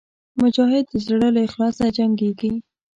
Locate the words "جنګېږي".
1.97-2.53